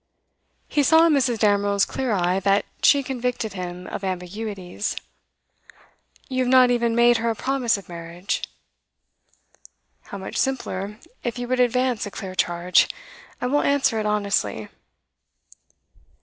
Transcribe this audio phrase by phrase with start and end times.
[0.67, 1.37] He saw in Mrs.
[1.37, 4.95] Damerel's clear eye that she convicted him of ambiguities.
[6.27, 8.41] 'You have not even made her a promise of marriage?'
[10.05, 12.89] 'How much simpler, if you would advance a clear charge.
[13.39, 14.69] I will answer it honestly.